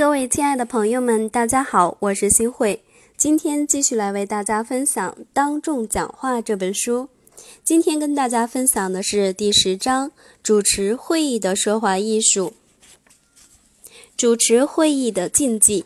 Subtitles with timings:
[0.00, 2.82] 各位亲爱的朋友们，大家好，我是新慧。
[3.18, 7.10] 今天继续来为大家分享《当众讲话》这本书。
[7.62, 10.10] 今天跟大家分享的是第十章：
[10.42, 12.54] 主持会议的奢华艺术。
[14.16, 15.84] 主持会议的禁忌。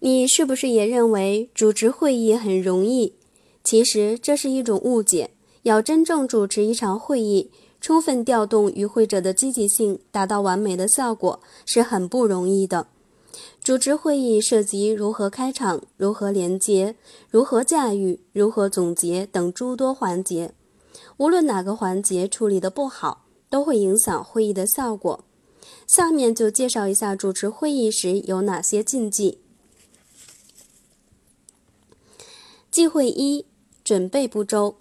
[0.00, 3.14] 你是不是也认为主持会议很容易？
[3.62, 5.30] 其实这是一种误解。
[5.62, 7.52] 要真正主持一场会议，
[7.82, 12.86] 充分调动与会者的积极性，达到完美的效果，是很不容易的。
[13.64, 16.94] 主持会议涉及如何开场、如何连接、
[17.28, 20.52] 如何驾驭、如何总结等诸多环节。
[21.16, 25.24] 无论哪个环节处理的不好，都会影响会议的效果。
[25.88, 29.40] 下面就介绍一下主持会议时有哪些禁忌。
[32.70, 33.44] 忌讳一：
[33.82, 34.76] 准备不周。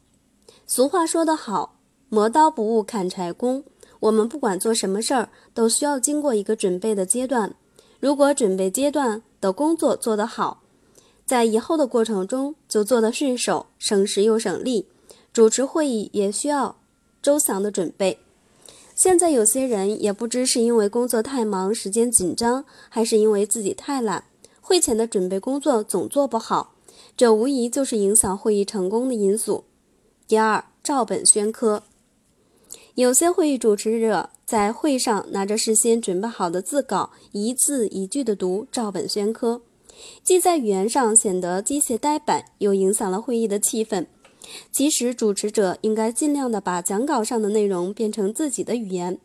[0.68, 1.81] 俗话说得好。
[2.14, 3.64] 磨刀不误砍柴工。
[4.02, 7.56] 我们不管做什么事儿，都需要经过一个准备的阶段。
[8.02, 10.62] 如果准备阶段的工作做得好，
[11.26, 14.88] 在以后的过程中就做得顺手，省时又省力。
[15.32, 16.76] 主持会议也需要
[17.22, 18.20] 周详的准备。
[18.94, 24.26] 现在有些人也不知是因为工作太忙、时间紧张，还是因为自己太懒，
[24.60, 26.74] 会前的准备工作总做不好，
[27.16, 29.64] 这无疑就是影响会议成功的因素。
[30.28, 31.84] 第二，照本宣科。
[32.96, 39.62] 有些会议主持者在会上拿着事先准备好的字稿，一字一句的读，照本宣科，
[40.24, 44.08] 既在语言上显得机械呆板，又影响了会议的气氛。
[44.72, 49.18] 其实，主持者应该尽量的把讲稿上的内容变成自己的语言，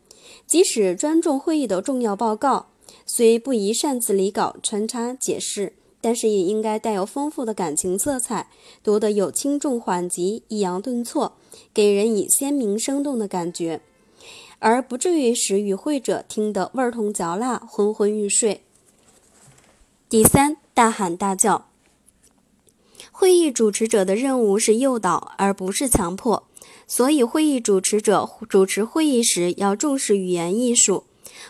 [0.45, 2.67] 即使专重会议的重要报告，
[3.05, 5.73] 虽不宜擅自离稿穿插解释。
[5.99, 8.49] 但是也应该带有丰富的感情色彩，
[8.83, 11.33] 读得有轻重缓急、抑扬顿挫，
[11.73, 13.81] 给人以鲜明生动的感觉，
[14.59, 18.61] 而不至于使与会者听得味同嚼蜡、昏昏欲睡。
[20.07, 21.67] 第三，大喊大叫。
[23.11, 26.47] 会议主持者的任务是诱导，而不是强迫，
[26.85, 31.05] 所以会议主持者主持会议时要重视语言艺术，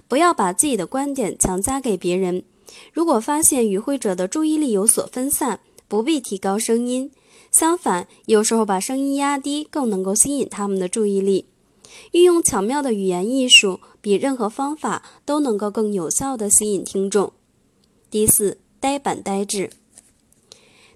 [0.07, 2.43] 不要把自己的观点强加给别人。
[2.93, 7.11] 如果发现与会者的注意力有所分散，不必提高声音。
[7.51, 11.45] 相反，有时候把声音压低更能够吸引他们的注意力。
[12.11, 17.33] 运用巧妙的语言艺术，比任何方法都能够更有效地吸引听众。
[18.11, 19.71] 第四，呆板呆滞。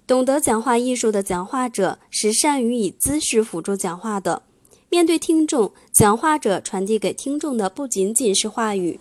[0.06, 4.42] 懂得讲话艺术的讲话者是善于以姿势辅助讲话的。
[4.90, 9.00] 面对听众，讲话者传递给听众的不仅仅是话语。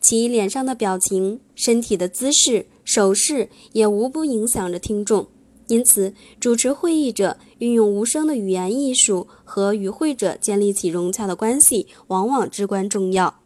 [0.00, 5.28] 其脸上的表情、身体的姿势、手势也无不影响着听众。
[5.68, 13.40] 因此，主持会议者运用无声的语言艺术和与会者建立起融洽的关系，往往至关重要。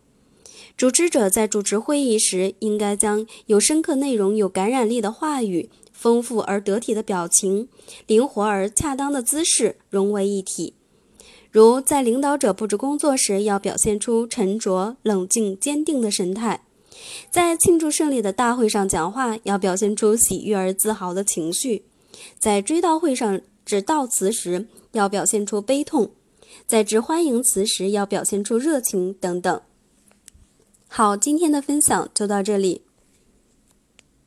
[0.76, 7.68] 主持者在主持会议时，应该将有深刻内容、有感染力的话语、丰富而得体的表情、
[8.06, 10.74] 灵活而恰当的姿势融为一体。
[11.50, 16.60] 如在领导者布置工作时，要表现出沉着、冷静、坚定的神态；
[17.28, 21.82] 在庆祝胜利的大会上讲话，要表现出喜悦而自豪的情绪；
[22.38, 26.10] 在追悼会上致悼词时，要表现出悲痛；
[26.68, 29.60] 在致欢迎词时，要表现出热情等等。
[30.86, 32.82] 好，今天的分享就到这里。